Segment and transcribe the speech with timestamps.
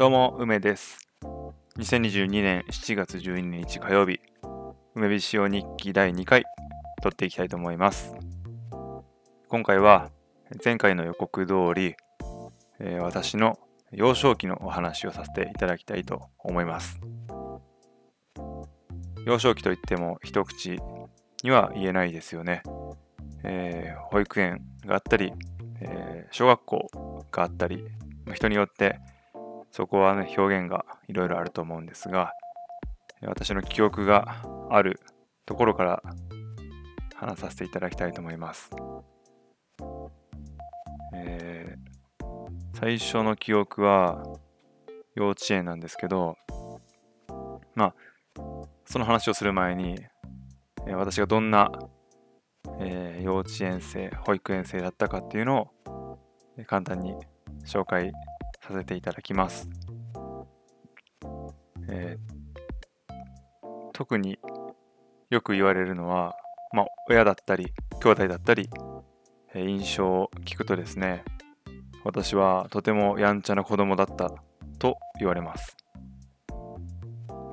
[0.00, 0.96] どうも、梅です。
[1.76, 4.18] 2022年7月12日火曜日、
[4.94, 6.46] 梅火使用日記第2回、
[7.02, 8.14] 撮っていきたいと思います。
[9.50, 10.10] 今回は、
[10.64, 11.96] 前回の予告通り、
[12.78, 13.58] えー私の
[13.92, 16.98] 幼少期のお話をさせていただきたいと思います。
[19.26, 20.78] 幼少期といっても一口
[21.42, 22.62] には言えないですよね。
[23.44, 25.34] えー保育園があったり、
[25.82, 27.84] えー小学校があったり、
[28.32, 28.98] 人によって
[29.70, 32.32] そこはね、表現がいろいろあると思うんですが、
[33.22, 35.00] 私の記憶がある
[35.46, 36.02] ところから
[37.14, 38.70] 話させていただきたいと思います。
[41.14, 41.90] えー
[42.72, 44.22] 最初の記憶は
[45.14, 46.36] 幼稚園なんですけど、
[47.74, 47.94] まあ、
[48.86, 49.96] その話をする前に、
[50.86, 51.70] えー私がどんな、
[52.78, 56.18] えー幼稚園生、保育園生だったかっていうのを、
[56.66, 57.14] 簡単に
[57.66, 58.12] 紹介
[58.60, 59.68] させていただきます。
[61.88, 62.40] えー
[63.92, 64.38] 特に
[65.28, 66.34] よく言われるのは、
[66.72, 68.70] まあ、親だったり、兄弟だったり、
[69.52, 71.22] えー印象を聞くとですね、
[72.02, 74.32] 私はとてもやんちゃな子供だった
[74.78, 75.76] と言われます。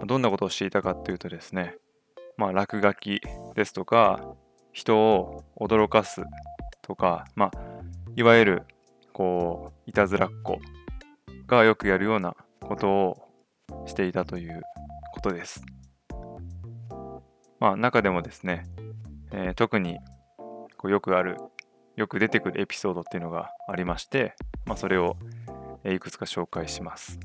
[0.06, 1.76] どんなことをしていたかというとですね、
[2.38, 3.20] まあ、落書き
[3.56, 4.24] ですとか、
[4.72, 6.24] 人を驚かす
[6.82, 7.52] とか、まあ、
[8.16, 8.64] いわゆる、
[9.12, 10.60] こう、いたずらっ子
[11.48, 13.28] がよくやるようなことを
[13.86, 14.62] していたという
[15.14, 15.64] ことです。
[17.60, 18.66] まあ、中でもですね、
[19.32, 19.98] えー特に
[20.78, 21.38] こうよくある、
[21.96, 25.18] よく出てくるエピソードっていうのがありまして、まあ、それを
[25.84, 27.20] いくつか紹介します。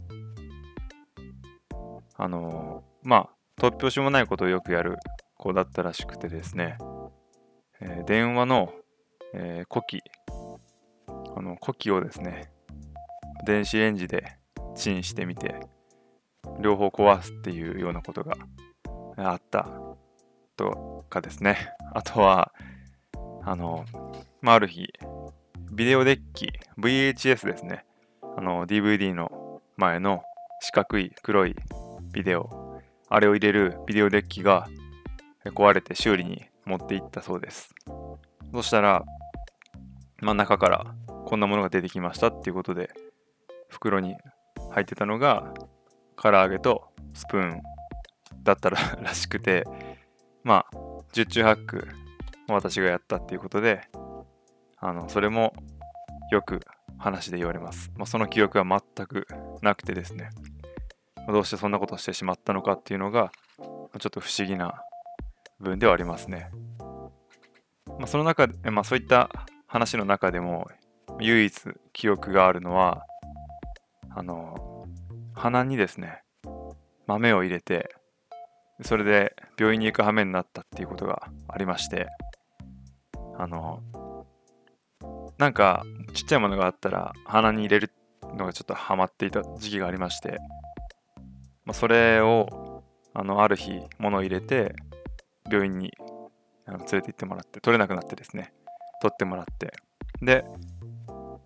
[2.17, 4.97] あのーまあ、突拍子もないことをよくやる
[5.37, 6.79] 子だったらしくてですね、
[7.81, 8.73] えー電話の、
[9.35, 10.03] えー、呼気、
[11.37, 12.52] あの呼気をですね、
[13.45, 14.37] 電子レンジで
[14.77, 15.55] チンしてみて、
[16.61, 18.37] 両方壊すっていうようなことが
[19.17, 19.69] あった
[20.57, 21.75] とかですね。
[21.93, 22.53] あとは、
[23.45, 23.85] あの、
[24.41, 24.93] まあ、ある日、
[25.73, 27.85] ビデオデッキ、VHS ですね。
[28.37, 30.23] あの、DVD の前の
[30.61, 31.57] 四角い黒い
[32.13, 34.69] ビデオ、あれを入れるビデオデッキが
[35.45, 37.75] 壊れて修理に持って行ったそうです。
[38.53, 39.05] そしたら、
[40.21, 40.95] 真ん中から
[41.27, 42.91] こんなものが出てきましたっていうことで、
[43.73, 44.17] 袋に
[44.71, 45.53] 入ってたのが、
[46.17, 47.63] 唐揚げとスプーン
[48.45, 49.65] だったららしくて、
[50.45, 50.77] まあ、
[51.13, 51.89] 十中八九、
[52.49, 53.89] 私がやったっていうことで、
[54.77, 55.53] あの、それも
[56.31, 56.61] よく
[56.99, 57.91] 話で言われます。
[57.97, 59.27] まあ、その記憶は全く
[59.63, 60.31] なくてですね、
[61.29, 64.83] どうしてそんなことをしてしまったのかっていうのが、ちょっと不思議な
[65.61, 66.51] 部分ではありますね。
[67.87, 69.31] まあ、その中で、まあ、そういった
[69.67, 70.69] 話の中でも、
[71.21, 71.55] 唯一
[71.93, 73.05] 記憶があるのは、
[74.15, 74.87] あの、
[75.35, 76.23] 鼻にですね、
[77.07, 77.95] 豆を入れて、
[78.83, 82.09] それで病院に行く羽目になったっていうことがありまして、
[83.39, 83.83] あの、
[85.39, 85.85] なんか
[86.15, 87.91] ちっちゃいものがあったら鼻に入れる
[88.37, 90.39] のがちょっとハマっていた時期がありまして、
[91.65, 92.83] まあ、それを
[93.15, 94.75] あのある日物を入れて
[95.51, 95.93] 病院に
[96.67, 98.53] あの連れて行ってもらって取れなくなってですね
[99.01, 99.73] 取ってもらって
[100.21, 100.45] で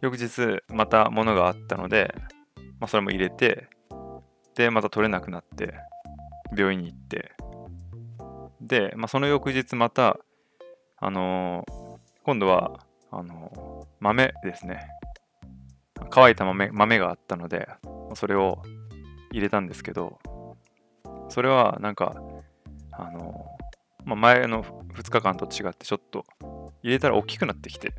[0.02, 2.14] 翌日また物があったので、
[2.80, 3.68] まあ、それも入れて
[4.54, 5.74] でまた取れなくなって
[6.56, 7.32] 病院に行って。
[8.60, 10.18] で、まあ、その翌日また
[10.98, 12.80] あのー今度は
[13.12, 14.88] あのー豆ですね。
[16.10, 17.68] 乾いた豆豆があったので
[18.14, 18.62] それを
[19.32, 20.18] 入れたんですけど
[21.28, 22.14] それはなんか
[22.92, 26.24] あのーまあ、前の2日間と違ってちょっと
[26.82, 27.92] 入れたら大きくなってきて。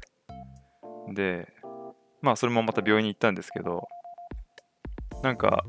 [1.14, 1.48] で
[2.22, 3.88] まあそれもまた病院に行ったんですけど
[5.24, 5.66] なんか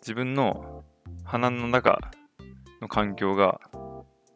[0.00, 0.84] 自分の
[1.24, 2.00] 鼻の中
[2.80, 3.60] の環境が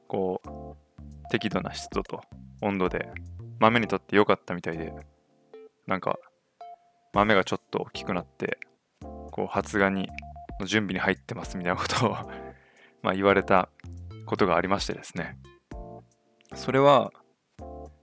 [0.09, 2.22] こう適度な湿度と
[2.61, 3.09] 温度で
[3.59, 4.93] 豆にとって良かったみたいで
[5.87, 6.19] なんか
[7.12, 8.58] 豆がちょっと大きくなって
[9.00, 10.08] こう発芽に
[10.61, 12.17] の準備に入ってますみたいなことを
[13.03, 13.69] ま言われた
[14.26, 15.37] ことがありましてですね。
[16.55, 17.12] それは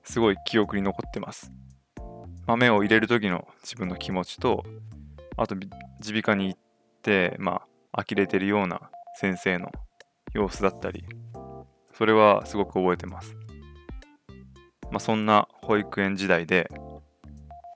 [0.03, 1.51] すごい記憶に残ってます。
[2.45, 4.63] 豆を入れる時の自分の気持ちと
[5.37, 5.69] あと耳
[6.03, 6.59] 鼻科に行っ
[7.01, 7.61] てま
[7.91, 9.71] あ呆れてるような先生の
[10.33, 11.03] 様子だったり
[11.93, 13.35] それはすごく覚えてます。
[14.89, 16.69] まあそんな保育園時代で、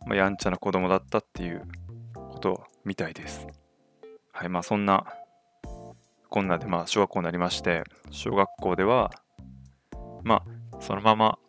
[0.05, 1.63] まあ、やんちゃな子供だったっていう
[2.13, 3.47] ことみたいです。
[4.31, 5.05] はいまあそんな
[6.29, 9.11] こんなでまあ小学校になりまして小学校では
[10.23, 11.39] まあそのまま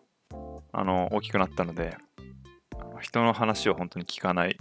[0.72, 1.96] あの大きくなったので
[3.00, 4.56] 人の話を本当に聞かない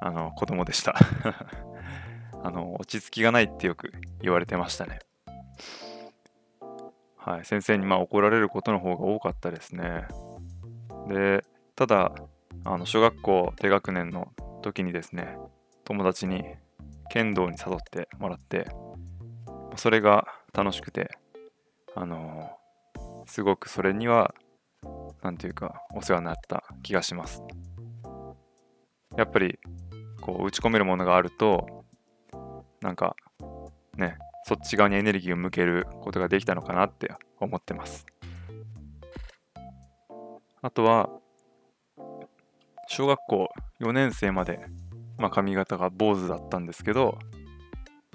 [0.00, 0.94] あの子供でした
[2.42, 5.00] あの落ち着きがないってよく言われてましたね。
[7.16, 10.06] はい、先生にまあ怒られることの方が多かったですね。
[11.08, 12.12] で、ただ、
[12.64, 15.36] あの小学校低学年の時にですね、
[15.84, 16.44] 友達に
[17.10, 18.68] 剣道に誘ってもらって、
[19.76, 21.18] それが楽しくて、
[21.94, 22.50] あの、
[23.26, 24.34] すごくそれには、
[25.22, 27.42] なんていうか、お世話になった気がします。
[29.16, 29.58] やっぱり、
[30.28, 31.86] こう、打ち込めるものがあると、
[32.82, 33.16] なんか、
[33.96, 37.10] ね、そっち側にエネルギーを向けることができたのかなって
[37.40, 38.04] 思ってます。
[40.60, 41.08] あとは、
[42.88, 43.48] 小学校
[43.80, 44.60] 4年生まで、
[45.16, 47.18] まあ、髪型が坊主だったんですけど、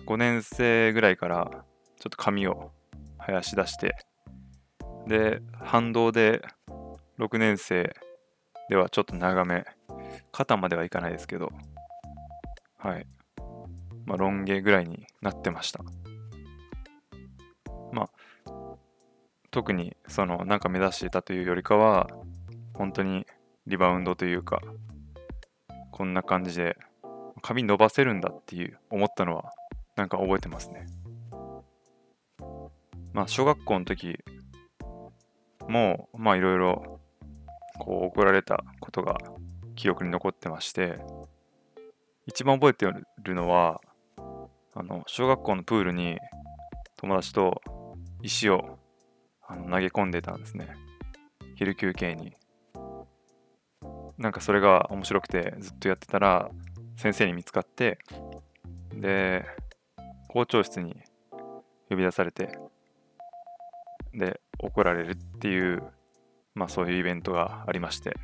[0.06, 1.66] 5年生ぐらいから
[2.00, 2.72] ちょっと髪を
[3.18, 3.96] 生やし出して、
[5.08, 6.44] で、反動で
[7.18, 7.96] 6年生
[8.70, 9.66] ではちょっと長め、
[10.32, 11.50] 肩まではいかないですけど、
[12.84, 13.08] はい。
[14.06, 15.84] まあ、ロン毛ぐらいになってました。
[17.94, 18.10] まあ、
[19.52, 22.10] 特にそのなんか目指していたというよりかは
[22.74, 23.26] 本当に
[23.68, 24.62] リバウンドというか
[25.92, 26.76] こんな感じで
[27.42, 29.54] 髪伸ばせるんだっていう思ったのは
[29.96, 30.88] なんか覚えてますね
[33.14, 34.18] まあ小学校の時
[35.70, 37.00] もまあいろいろ
[37.80, 39.18] こう怒られたことが
[39.76, 40.98] 記憶に残ってまして
[42.26, 42.86] 一番覚えて
[43.22, 43.82] るのは
[44.74, 46.18] あの小学校のプールに
[46.98, 47.62] 友達と
[48.22, 48.80] 石を
[49.46, 50.68] あの投げ込んでたんですね。
[51.56, 52.36] 昼休憩に。
[54.18, 56.50] なんかそれが面白くてずっとやってたら
[56.96, 57.98] 先生に見つかって
[58.94, 59.44] で
[60.30, 60.96] 校長室に
[61.90, 62.58] 呼び出されて
[64.14, 65.84] で怒られるっていう
[66.54, 68.16] まあそういうイベントがありまして、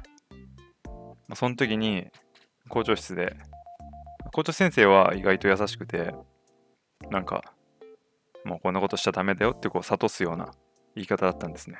[1.28, 2.07] まあ、その時に
[2.69, 3.36] 校長室で
[4.40, 6.16] 校長先生は意外と優しくて
[7.12, 7.44] なんか
[8.46, 10.52] もうこんなことしちゃダメだよってこう諭すような
[10.96, 11.78] 言い方だったんですね。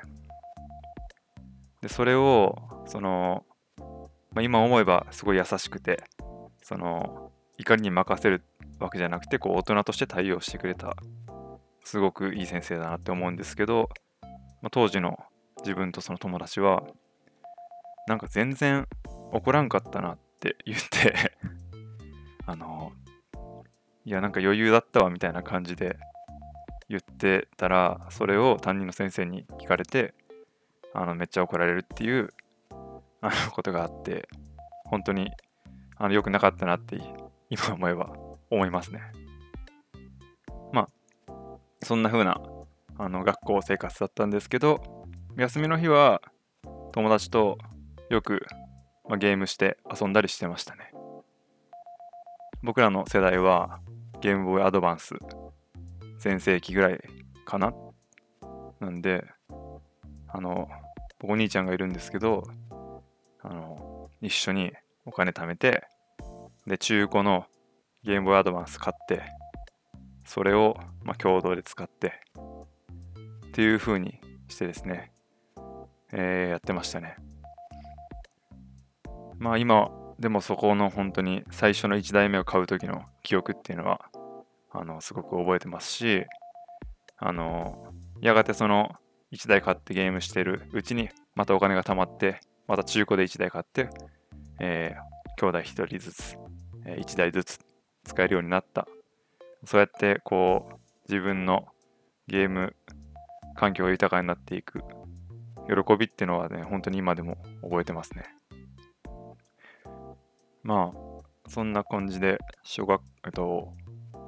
[1.82, 3.46] で、それを、その、
[4.34, 6.04] まあ、今思えばすごい優しくて、
[6.62, 8.44] その、怒りに任せる
[8.80, 10.98] わけじゃなくて、こう、大人として対応してくれた、
[11.86, 13.90] すごくいい先生だなって思うんですけど、
[14.62, 15.18] まあ、当時の
[15.62, 16.84] 自分とその友達は、
[18.08, 18.86] なんか全然
[19.32, 21.29] 怒らんかったなって言って
[22.50, 22.94] あの、
[24.06, 26.00] いや、なんか余裕だったわみたいな感じで
[26.90, 30.16] 言ってたら、それを担任の先生に聞かれて、
[30.96, 32.34] あのめっちゃ怒られるっていう
[33.22, 34.28] あのことがあって、
[34.86, 35.30] 本当に
[35.96, 37.00] あの良くなかったなって
[37.52, 38.10] 今思えば
[38.50, 39.02] 思いますね。
[40.74, 40.90] ま
[41.28, 41.34] あ、
[41.84, 42.42] そんな風な
[42.98, 45.06] あの学校生活だったんですけど、
[45.38, 46.24] 休みの日は
[46.94, 47.60] 友達と
[48.10, 48.48] よく、
[49.08, 50.92] まあ、ゲームして遊んだりしてましたね。
[52.62, 53.80] 僕らの世代は
[54.22, 55.16] ゲームボーイアドバンス
[56.20, 57.00] 全盛期ぐらい
[57.46, 57.74] かな？
[58.80, 59.26] なんで、
[60.28, 60.70] あの、
[61.24, 62.44] お兄ちゃんがいるんですけど、
[63.42, 64.74] あの、一緒に
[65.06, 65.86] お金貯めて、
[66.68, 67.46] で、中古の
[68.04, 69.24] ゲームボーイアドバンス買って、
[70.26, 72.14] それを、まあ、共同で使って、
[73.48, 75.12] っていう風にしてですね、
[76.12, 77.16] えー、やってましたね。
[79.38, 84.02] まあ今でもそこの本当に最初の1台目を買う時の記憶っていうのは
[84.72, 86.26] あのすごく覚えてますし
[87.18, 88.92] あのやがてその
[89.32, 93.90] 1台買ってゲームしてるうちにまたお金が貯まってまた中古で1台買って、
[94.60, 96.38] えー、兄弟1人ずつ、
[96.86, 97.60] えー、1台ずつ
[98.04, 98.88] 使えるようになった。
[99.66, 100.76] そうやってこう
[101.10, 101.68] 自分の
[102.28, 102.76] ゲーム
[103.56, 104.80] 環境が豊かになっていく
[105.68, 108.39] 喜びっていうのはね本当に今でも覚えてますね。
[110.64, 113.74] まあそんな感じで小学えっと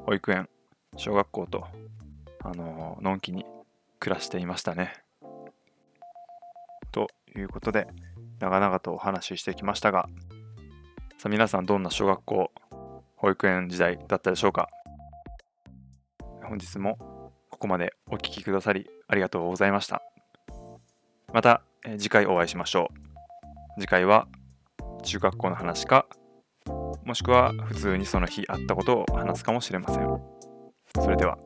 [0.06, 0.50] 保育園、
[0.98, 1.68] 小学校と、
[2.44, 3.46] あののんきに
[4.00, 4.94] 暮らしていましたね。
[6.92, 7.88] ということで、
[8.40, 10.10] 長々とお話ししてきましたが、
[11.18, 12.52] さあ皆さんどんな小学校、
[13.16, 14.70] 保育園時代だったでしょうか？
[16.44, 16.98] 本日も
[17.50, 20.02] ここまでお聴きくださりありがとうございました。
[21.32, 21.62] また、
[21.98, 22.90] 次回お会いしましょ
[23.78, 23.80] う。
[23.80, 24.28] 次回は
[25.04, 26.08] 中学校の話か
[27.12, 30.22] もしくは普通にその日あったことを話すかもしれません。
[30.96, 31.38] それでは。